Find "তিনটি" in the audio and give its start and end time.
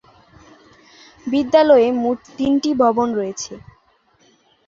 2.37-2.69